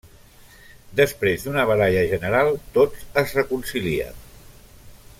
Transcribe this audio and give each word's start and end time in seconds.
Després 0.99 1.43
d'una 1.49 1.65
baralla 1.73 2.03
general, 2.15 2.51
tots 2.79 3.07
es 3.25 3.37
reconcilien. 3.41 4.21